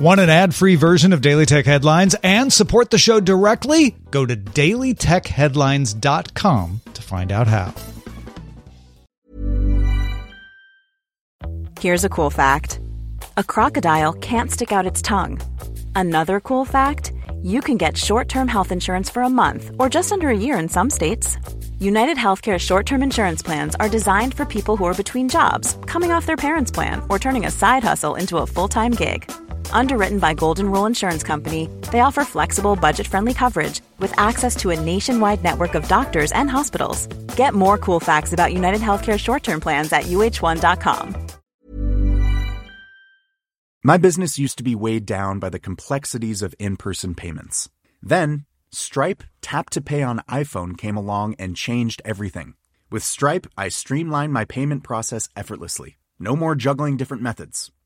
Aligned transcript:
Want 0.00 0.18
an 0.18 0.30
ad 0.30 0.54
free 0.54 0.76
version 0.76 1.12
of 1.12 1.20
Daily 1.20 1.44
Tech 1.44 1.66
Headlines 1.66 2.16
and 2.22 2.50
support 2.50 2.88
the 2.88 2.96
show 2.96 3.20
directly? 3.20 3.96
Go 4.10 4.24
to 4.24 4.34
dailytechheadlines.com 4.34 6.80
to 6.94 7.02
find 7.02 7.30
out 7.30 7.46
how. 7.46 7.74
Here's 11.78 12.02
a 12.02 12.08
cool 12.08 12.30
fact 12.30 12.80
a 13.36 13.44
crocodile 13.44 14.14
can't 14.14 14.50
stick 14.50 14.72
out 14.72 14.86
its 14.86 15.02
tongue. 15.02 15.38
Another 15.94 16.40
cool 16.40 16.64
fact 16.64 17.12
you 17.42 17.60
can 17.60 17.76
get 17.76 17.98
short 17.98 18.30
term 18.30 18.48
health 18.48 18.72
insurance 18.72 19.10
for 19.10 19.22
a 19.22 19.28
month 19.28 19.70
or 19.78 19.90
just 19.90 20.12
under 20.12 20.30
a 20.30 20.38
year 20.38 20.58
in 20.58 20.70
some 20.70 20.88
states. 20.88 21.36
United 21.78 22.16
Healthcare 22.16 22.58
short 22.58 22.86
term 22.86 23.02
insurance 23.02 23.42
plans 23.42 23.74
are 23.74 23.90
designed 23.90 24.32
for 24.32 24.46
people 24.46 24.78
who 24.78 24.86
are 24.86 24.94
between 24.94 25.28
jobs, 25.28 25.76
coming 25.84 26.10
off 26.10 26.24
their 26.24 26.36
parents' 26.36 26.70
plan, 26.70 27.02
or 27.10 27.18
turning 27.18 27.44
a 27.44 27.50
side 27.50 27.84
hustle 27.84 28.14
into 28.14 28.38
a 28.38 28.46
full 28.46 28.68
time 28.68 28.92
gig. 28.92 29.30
Underwritten 29.72 30.18
by 30.18 30.34
Golden 30.34 30.70
Rule 30.70 30.86
Insurance 30.86 31.22
Company, 31.22 31.68
they 31.90 32.00
offer 32.00 32.24
flexible, 32.24 32.76
budget 32.76 33.06
friendly 33.06 33.34
coverage 33.34 33.80
with 33.98 34.12
access 34.18 34.54
to 34.56 34.70
a 34.70 34.80
nationwide 34.80 35.42
network 35.42 35.74
of 35.74 35.88
doctors 35.88 36.32
and 36.32 36.50
hospitals. 36.50 37.06
Get 37.36 37.54
more 37.54 37.78
cool 37.78 38.00
facts 38.00 38.32
about 38.32 38.52
United 38.52 38.80
Healthcare 38.80 39.18
short 39.18 39.42
term 39.42 39.60
plans 39.60 39.92
at 39.92 40.04
uh1.com. 40.04 41.16
My 43.82 43.96
business 43.96 44.38
used 44.38 44.58
to 44.58 44.62
be 44.62 44.74
weighed 44.74 45.06
down 45.06 45.38
by 45.38 45.48
the 45.48 45.58
complexities 45.58 46.42
of 46.42 46.54
in 46.58 46.76
person 46.76 47.14
payments. 47.14 47.70
Then, 48.02 48.44
Stripe 48.72 49.24
Tap 49.40 49.70
to 49.70 49.80
Pay 49.80 50.02
on 50.02 50.20
iPhone 50.28 50.76
came 50.76 50.98
along 50.98 51.34
and 51.38 51.56
changed 51.56 52.02
everything. 52.04 52.54
With 52.90 53.02
Stripe, 53.02 53.46
I 53.56 53.68
streamlined 53.68 54.34
my 54.34 54.44
payment 54.44 54.84
process 54.84 55.30
effortlessly. 55.34 55.96
No 56.18 56.36
more 56.36 56.54
juggling 56.54 56.98
different 56.98 57.22
methods. 57.22 57.72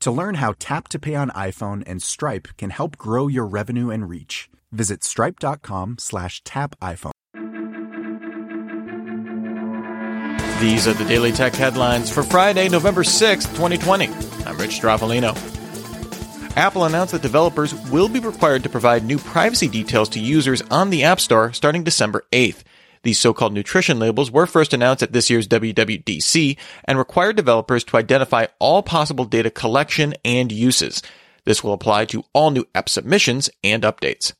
To 0.00 0.10
learn 0.10 0.36
how 0.36 0.54
Tap 0.58 0.88
to 0.88 0.98
Pay 0.98 1.14
on 1.14 1.30
iPhone 1.30 1.82
and 1.86 2.02
Stripe 2.02 2.48
can 2.56 2.70
help 2.70 2.96
grow 2.96 3.26
your 3.28 3.46
revenue 3.46 3.90
and 3.90 4.08
reach, 4.08 4.48
visit 4.70 5.02
stripe.com 5.02 5.96
slash 5.98 6.42
tap 6.44 6.76
iPhone. 6.80 7.12
These 10.60 10.88
are 10.88 10.94
the 10.94 11.04
Daily 11.04 11.32
Tech 11.32 11.54
headlines 11.54 12.10
for 12.10 12.22
Friday, 12.22 12.68
November 12.68 13.02
6th, 13.02 13.48
2020. 13.56 14.06
I'm 14.46 14.56
Rich 14.56 14.80
Stroffolino. 14.80 15.36
Apple 16.56 16.84
announced 16.84 17.12
that 17.12 17.20
developers 17.20 17.74
will 17.90 18.08
be 18.08 18.20
required 18.20 18.62
to 18.62 18.70
provide 18.70 19.04
new 19.04 19.18
privacy 19.18 19.68
details 19.68 20.08
to 20.10 20.20
users 20.20 20.62
on 20.70 20.88
the 20.88 21.04
App 21.04 21.20
Store 21.20 21.52
starting 21.52 21.84
December 21.84 22.24
8th. 22.32 22.62
These 23.06 23.20
so-called 23.20 23.52
nutrition 23.52 24.00
labels 24.00 24.32
were 24.32 24.46
first 24.46 24.74
announced 24.74 25.00
at 25.00 25.12
this 25.12 25.30
year's 25.30 25.46
WWDC 25.46 26.56
and 26.86 26.98
require 26.98 27.32
developers 27.32 27.84
to 27.84 27.96
identify 27.98 28.46
all 28.58 28.82
possible 28.82 29.24
data 29.24 29.48
collection 29.48 30.14
and 30.24 30.50
uses. 30.50 31.04
This 31.44 31.62
will 31.62 31.72
apply 31.72 32.06
to 32.06 32.24
all 32.32 32.50
new 32.50 32.64
app 32.74 32.88
submissions 32.88 33.48
and 33.62 33.84
updates. 33.84 34.32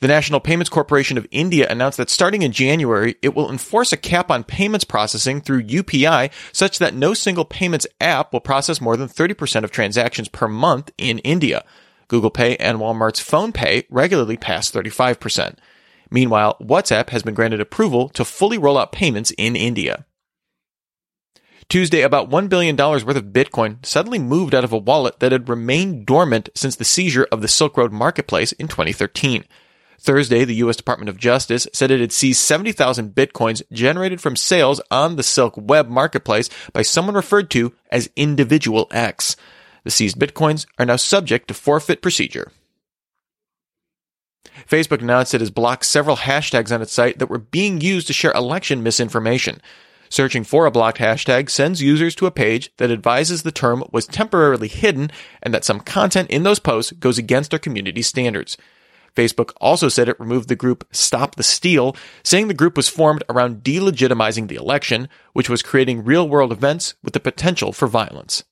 The 0.00 0.08
National 0.08 0.40
Payments 0.40 0.68
Corporation 0.68 1.16
of 1.16 1.26
India 1.30 1.66
announced 1.70 1.96
that 1.96 2.10
starting 2.10 2.42
in 2.42 2.52
January, 2.52 3.14
it 3.22 3.34
will 3.34 3.50
enforce 3.50 3.94
a 3.94 3.96
cap 3.96 4.30
on 4.30 4.44
payments 4.44 4.84
processing 4.84 5.40
through 5.40 5.62
UPI 5.62 6.30
such 6.52 6.78
that 6.78 6.92
no 6.92 7.14
single 7.14 7.46
payments 7.46 7.86
app 7.98 8.30
will 8.30 8.40
process 8.40 8.78
more 8.78 8.98
than 8.98 9.08
30% 9.08 9.64
of 9.64 9.70
transactions 9.70 10.28
per 10.28 10.48
month 10.48 10.90
in 10.98 11.18
India. 11.20 11.64
Google 12.08 12.30
Pay 12.30 12.58
and 12.58 12.76
Walmart's 12.76 13.26
PhonePe 13.26 13.86
regularly 13.88 14.36
pass 14.36 14.70
35%. 14.70 15.56
Meanwhile, 16.10 16.56
WhatsApp 16.60 17.10
has 17.10 17.22
been 17.22 17.34
granted 17.34 17.60
approval 17.60 18.08
to 18.10 18.24
fully 18.24 18.58
roll 18.58 18.78
out 18.78 18.92
payments 18.92 19.32
in 19.38 19.56
India. 19.56 20.06
Tuesday, 21.68 22.00
about 22.00 22.30
$1 22.30 22.48
billion 22.48 22.76
worth 22.76 23.06
of 23.06 23.24
Bitcoin 23.24 23.84
suddenly 23.84 24.18
moved 24.18 24.54
out 24.54 24.64
of 24.64 24.72
a 24.72 24.78
wallet 24.78 25.20
that 25.20 25.32
had 25.32 25.50
remained 25.50 26.06
dormant 26.06 26.48
since 26.54 26.76
the 26.76 26.84
seizure 26.84 27.28
of 27.30 27.42
the 27.42 27.48
Silk 27.48 27.76
Road 27.76 27.92
marketplace 27.92 28.52
in 28.52 28.68
2013. 28.68 29.44
Thursday, 30.00 30.44
the 30.44 30.54
U.S. 30.56 30.76
Department 30.76 31.10
of 31.10 31.18
Justice 31.18 31.66
said 31.74 31.90
it 31.90 32.00
had 32.00 32.12
seized 32.12 32.40
70,000 32.40 33.14
bitcoins 33.14 33.62
generated 33.70 34.20
from 34.20 34.36
sales 34.36 34.80
on 34.90 35.16
the 35.16 35.22
Silk 35.22 35.54
Web 35.58 35.88
marketplace 35.88 36.48
by 36.72 36.82
someone 36.82 37.14
referred 37.14 37.50
to 37.50 37.74
as 37.90 38.08
Individual 38.16 38.86
X. 38.90 39.36
The 39.84 39.90
seized 39.90 40.18
bitcoins 40.18 40.66
are 40.78 40.86
now 40.86 40.96
subject 40.96 41.48
to 41.48 41.54
forfeit 41.54 42.00
procedure. 42.00 42.50
Facebook 44.68 45.00
announced 45.00 45.34
it 45.34 45.40
has 45.40 45.50
blocked 45.50 45.84
several 45.84 46.16
hashtags 46.16 46.72
on 46.72 46.82
its 46.82 46.92
site 46.92 47.18
that 47.18 47.30
were 47.30 47.38
being 47.38 47.80
used 47.80 48.06
to 48.06 48.12
share 48.12 48.32
election 48.32 48.82
misinformation. 48.82 49.60
Searching 50.10 50.44
for 50.44 50.66
a 50.66 50.70
blocked 50.70 50.98
hashtag 50.98 51.50
sends 51.50 51.82
users 51.82 52.14
to 52.14 52.26
a 52.26 52.30
page 52.30 52.72
that 52.78 52.90
advises 52.90 53.42
the 53.42 53.52
term 53.52 53.84
was 53.92 54.06
temporarily 54.06 54.68
hidden 54.68 55.10
and 55.42 55.52
that 55.52 55.64
some 55.64 55.80
content 55.80 56.30
in 56.30 56.44
those 56.44 56.58
posts 56.58 56.92
goes 56.92 57.18
against 57.18 57.52
our 57.52 57.58
community 57.58 58.02
standards. 58.02 58.56
Facebook 59.14 59.52
also 59.60 59.88
said 59.88 60.08
it 60.08 60.20
removed 60.20 60.48
the 60.48 60.56
group 60.56 60.86
Stop 60.92 61.34
the 61.34 61.42
Steal, 61.42 61.96
saying 62.22 62.48
the 62.48 62.54
group 62.54 62.76
was 62.76 62.88
formed 62.88 63.24
around 63.28 63.62
delegitimizing 63.64 64.48
the 64.48 64.54
election, 64.54 65.08
which 65.32 65.50
was 65.50 65.62
creating 65.62 66.04
real 66.04 66.28
world 66.28 66.52
events 66.52 66.94
with 67.02 67.14
the 67.14 67.20
potential 67.20 67.72
for 67.72 67.88
violence. 67.88 68.44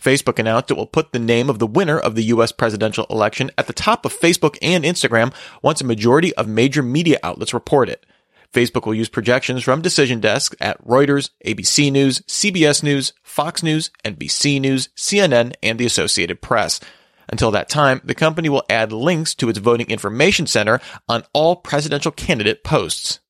Facebook 0.00 0.38
announced 0.38 0.70
it 0.70 0.76
will 0.76 0.86
put 0.86 1.12
the 1.12 1.18
name 1.18 1.50
of 1.50 1.58
the 1.58 1.66
winner 1.66 1.98
of 1.98 2.14
the 2.14 2.24
US 2.24 2.52
presidential 2.52 3.06
election 3.10 3.50
at 3.58 3.66
the 3.66 3.72
top 3.72 4.04
of 4.04 4.18
Facebook 4.18 4.56
and 4.62 4.84
Instagram 4.84 5.34
once 5.62 5.80
a 5.80 5.84
majority 5.84 6.34
of 6.36 6.48
major 6.48 6.82
media 6.82 7.18
outlets 7.22 7.54
report 7.54 7.88
it. 7.88 8.06
Facebook 8.52 8.84
will 8.84 8.94
use 8.94 9.08
projections 9.08 9.62
from 9.62 9.80
decision 9.80 10.18
desks 10.20 10.56
at 10.60 10.84
Reuters, 10.84 11.30
ABC 11.46 11.92
News, 11.92 12.20
CBS 12.20 12.82
News, 12.82 13.12
Fox 13.22 13.62
News, 13.62 13.90
NBC 14.04 14.60
News, 14.60 14.88
CNN, 14.96 15.54
and 15.62 15.78
the 15.78 15.86
Associated 15.86 16.42
Press. 16.42 16.80
Until 17.28 17.52
that 17.52 17.68
time, 17.68 18.00
the 18.02 18.14
company 18.14 18.48
will 18.48 18.64
add 18.68 18.92
links 18.92 19.36
to 19.36 19.48
its 19.48 19.60
voting 19.60 19.88
information 19.88 20.48
center 20.48 20.80
on 21.08 21.22
all 21.32 21.56
presidential 21.56 22.10
candidate 22.10 22.64
posts. 22.64 23.20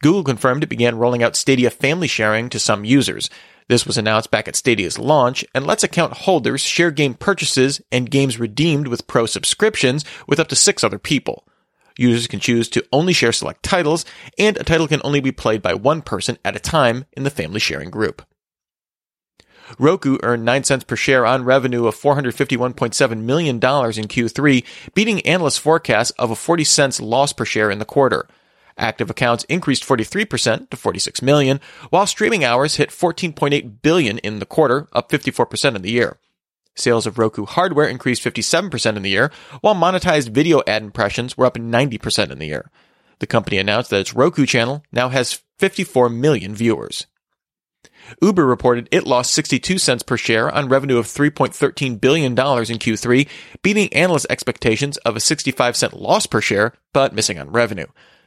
Google 0.00 0.22
confirmed 0.22 0.62
it 0.62 0.68
began 0.68 0.98
rolling 0.98 1.24
out 1.24 1.34
Stadia 1.34 1.70
family 1.70 2.06
sharing 2.06 2.48
to 2.50 2.60
some 2.60 2.84
users. 2.84 3.28
This 3.68 3.84
was 3.84 3.98
announced 3.98 4.30
back 4.30 4.46
at 4.46 4.54
Stadia's 4.54 4.98
launch 4.98 5.44
and 5.54 5.66
lets 5.66 5.82
account 5.82 6.12
holders 6.12 6.60
share 6.60 6.92
game 6.92 7.14
purchases 7.14 7.80
and 7.90 8.10
games 8.10 8.38
redeemed 8.38 8.86
with 8.86 9.08
pro 9.08 9.26
subscriptions 9.26 10.04
with 10.28 10.38
up 10.38 10.48
to 10.48 10.56
six 10.56 10.84
other 10.84 11.00
people. 11.00 11.46
Users 11.98 12.28
can 12.28 12.40
choose 12.40 12.68
to 12.68 12.84
only 12.92 13.12
share 13.12 13.32
select 13.32 13.62
titles, 13.62 14.04
and 14.38 14.56
a 14.56 14.64
title 14.64 14.86
can 14.86 15.00
only 15.02 15.20
be 15.20 15.32
played 15.32 15.62
by 15.62 15.74
one 15.74 16.02
person 16.02 16.38
at 16.44 16.54
a 16.54 16.60
time 16.60 17.06
in 17.12 17.24
the 17.24 17.30
family 17.30 17.58
sharing 17.58 17.90
group. 17.90 18.22
Roku 19.78 20.18
earned 20.22 20.44
9 20.44 20.62
cents 20.62 20.84
per 20.84 20.94
share 20.94 21.26
on 21.26 21.44
revenue 21.44 21.86
of 21.86 21.96
$451.7 21.96 23.22
million 23.22 23.56
in 23.56 23.60
Q3, 23.60 24.64
beating 24.94 25.20
analysts' 25.22 25.58
forecasts 25.58 26.10
of 26.12 26.30
a 26.30 26.36
40 26.36 26.62
cents 26.62 27.00
loss 27.00 27.32
per 27.32 27.44
share 27.44 27.70
in 27.70 27.80
the 27.80 27.84
quarter. 27.84 28.28
Active 28.78 29.08
accounts 29.08 29.44
increased 29.44 29.84
43% 29.84 30.68
to 30.70 30.76
46 30.76 31.22
million, 31.22 31.60
while 31.90 32.06
streaming 32.06 32.44
hours 32.44 32.76
hit 32.76 32.90
14.8 32.90 33.80
billion 33.80 34.18
in 34.18 34.38
the 34.38 34.46
quarter, 34.46 34.86
up 34.92 35.10
54% 35.10 35.76
in 35.76 35.82
the 35.82 35.90
year. 35.90 36.18
Sales 36.74 37.06
of 37.06 37.18
Roku 37.18 37.46
hardware 37.46 37.88
increased 37.88 38.22
57% 38.22 38.96
in 38.96 39.02
the 39.02 39.10
year, 39.10 39.32
while 39.62 39.74
monetized 39.74 40.28
video 40.28 40.62
ad 40.66 40.82
impressions 40.82 41.36
were 41.36 41.46
up 41.46 41.54
90% 41.54 42.30
in 42.30 42.38
the 42.38 42.46
year. 42.46 42.70
The 43.18 43.26
company 43.26 43.56
announced 43.56 43.88
that 43.90 44.00
its 44.00 44.14
Roku 44.14 44.44
channel 44.44 44.84
now 44.92 45.08
has 45.08 45.42
54 45.58 46.10
million 46.10 46.54
viewers. 46.54 47.06
Uber 48.20 48.46
reported 48.46 48.88
it 48.92 49.06
lost 49.06 49.32
62 49.32 49.78
cents 49.78 50.02
per 50.02 50.18
share 50.18 50.54
on 50.54 50.68
revenue 50.68 50.98
of 50.98 51.06
$3.13 51.06 52.00
billion 52.00 52.32
in 52.32 52.36
Q3, 52.36 53.28
beating 53.62 53.92
analyst 53.94 54.26
expectations 54.28 54.96
of 54.98 55.16
a 55.16 55.20
65 55.20 55.76
cent 55.76 55.94
loss 55.94 56.26
per 56.26 56.42
share, 56.42 56.74
but 56.92 57.14
missing 57.14 57.38
on 57.38 57.50
revenue. 57.50 57.86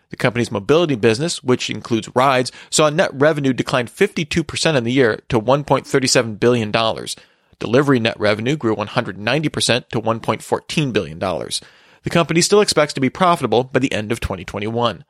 The 0.10 0.18
company's 0.18 0.52
mobility 0.52 0.96
business, 0.96 1.44
which 1.44 1.70
includes 1.70 2.10
rides, 2.16 2.52
saw 2.70 2.90
net 2.90 3.12
revenue 3.14 3.54
decline 3.54 3.88
52% 3.88 4.76
in 4.76 4.84
the 4.84 4.92
year 4.92 5.22
to 5.30 5.40
$1.37 5.40 6.40
billion. 6.40 6.72
Delivery 7.60 8.00
net 8.00 8.20
revenue 8.20 8.56
grew 8.56 8.76
190% 8.76 9.90
to 9.90 10.02
$1.14 10.02 10.94
billion. 10.94 11.20
The 11.20 12.10
company 12.10 12.42
still 12.42 12.62
expects 12.62 12.94
to 12.94 13.02
be 13.02 13.10
profitable 13.10 13.66
by 13.66 13.80
the 13.80 13.92
end 13.92 14.12
of 14.12 14.20
2021. 14.20 15.04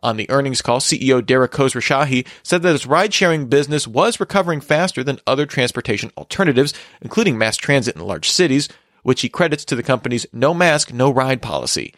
On 0.00 0.16
the 0.16 0.30
earnings 0.30 0.62
call, 0.62 0.78
CEO 0.78 1.24
Dara 1.24 1.48
Khosrowshahi 1.48 2.26
said 2.44 2.62
that 2.62 2.74
its 2.74 2.86
ride-sharing 2.86 3.48
business 3.48 3.88
was 3.88 4.20
recovering 4.20 4.60
faster 4.60 5.02
than 5.02 5.18
other 5.26 5.44
transportation 5.44 6.12
alternatives, 6.16 6.72
including 7.02 7.36
mass 7.36 7.56
transit 7.56 7.96
in 7.96 8.06
large 8.06 8.30
cities, 8.30 8.68
which 9.02 9.22
he 9.22 9.28
credits 9.28 9.64
to 9.64 9.74
the 9.74 9.82
company's 9.82 10.26
no 10.32 10.54
mask, 10.54 10.92
no 10.92 11.10
ride 11.10 11.42
policy. 11.42 11.92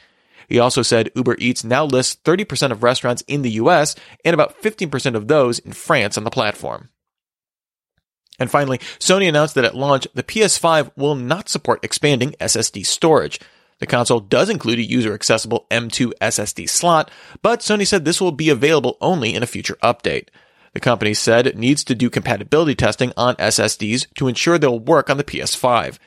He 0.51 0.59
also 0.59 0.83
said 0.83 1.13
Uber 1.15 1.37
Eats 1.39 1.63
now 1.63 1.85
lists 1.85 2.19
30% 2.25 2.73
of 2.73 2.83
restaurants 2.83 3.23
in 3.29 3.43
the 3.43 3.53
US 3.53 3.95
and 4.25 4.35
about 4.35 4.61
15% 4.61 5.15
of 5.15 5.29
those 5.29 5.61
in 5.61 5.73
France 5.73 6.19
on 6.19 6.25
the 6.25 6.31
platform. 6.31 6.91
And 8.41 8.51
finally, 8.51 8.79
Sony 8.99 9.29
announced 9.29 9.55
that 9.55 9.65
at 9.65 9.77
launch, 9.77 10.09
the 10.13 10.25
PS5 10.25 10.91
will 10.97 11.15
not 11.15 11.49
support 11.49 11.85
expanding 11.85 12.33
SSD 12.41 12.85
storage. 12.85 13.39
The 13.79 13.87
console 13.87 14.19
does 14.19 14.51
include 14.51 14.81
a 14.81 14.85
user 14.85 15.15
accessible 15.15 15.67
M2 15.71 16.13
SSD 16.21 16.69
slot, 16.69 17.11
but 17.43 17.61
Sony 17.61 17.87
said 17.87 18.05
this 18.05 18.21
will 18.21 18.33
be 18.33 18.51
available 18.51 18.99
only 19.01 19.35
in 19.35 19.43
a 19.45 19.47
future 19.47 19.79
update. 19.83 20.29
The 20.75 20.81
company 20.81 21.15
said 21.15 21.47
it 21.47 21.57
needs 21.57 21.85
to 21.85 21.95
do 21.95 22.11
compatibility 22.11 22.75
testing 22.75 23.13
on 23.17 23.37
SSDs 23.37 24.13
to 24.15 24.27
ensure 24.27 24.59
they'll 24.59 24.81
work 24.81 25.11
on 25.11 25.17
the 25.17 25.25
PS5. 25.25 25.99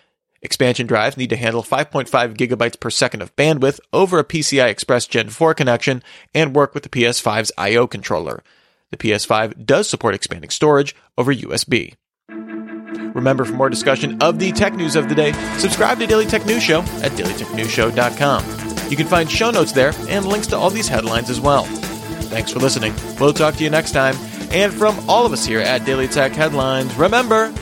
Expansion 0.44 0.86
drives 0.86 1.18
need 1.18 1.30
to 1.30 1.38
handle 1.38 1.64
5.5 1.64 2.36
gigabytes 2.36 2.80
per 2.80 2.90
second 2.90 3.22
of 3.22 3.36
bandwidth 3.36 3.80
over 3.94 4.20
a 4.20 4.26
PCI 4.26 4.68
Express 4.68 5.08
Gen 5.08 5.30
4 5.30 5.54
connection 5.54 6.04
and 6.36 6.54
work 6.56 6.74
with 6.74 6.84
the 6.84 6.90
PS5's 6.90 7.52
I.O. 7.58 7.88
controller. 7.88 8.44
The 8.92 8.98
PS5 8.98 9.66
does 9.66 9.90
support 9.90 10.14
expanding 10.14 10.50
storage 10.50 10.96
over 11.18 11.34
USB. 11.34 11.96
Remember, 12.30 13.46
for 13.46 13.54
more 13.54 13.70
discussion 13.70 14.22
of 14.22 14.38
the 14.40 14.52
tech 14.52 14.74
news 14.74 14.96
of 14.96 15.08
the 15.08 15.16
day, 15.16 15.32
subscribe 15.58 16.00
to 16.00 16.08
Daily 16.08 16.26
Tech 16.26 16.46
News 16.46 16.64
Show 16.64 16.82
at 16.82 17.12
dailytechnewsshow.com. 17.14 18.90
You 18.92 18.98
can 18.98 19.08
find 19.08 19.32
show 19.32 19.50
notes 19.50 19.72
there 19.72 19.94
and 20.10 20.26
links 20.26 20.48
to 20.48 20.58
all 20.58 20.70
these 20.70 20.88
headlines 20.88 21.30
as 21.30 21.40
well. 21.40 21.64
Thanks 21.64 22.52
for 22.52 22.60
listening. 22.60 22.94
We'll 23.20 23.34
talk 23.34 23.56
to 23.56 23.64
you 23.64 23.70
next 23.70 23.92
time. 23.92 24.16
And 24.52 24.74
from 24.74 24.98
all 25.10 25.26
of 25.26 25.32
us 25.32 25.46
here 25.46 25.62
at 25.62 25.86
Daily 25.86 26.08
Tech 26.08 26.34
Headlines, 26.34 26.94
remember, 26.96 27.54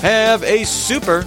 have 0.00 0.42
a 0.44 0.64
super 0.64 1.26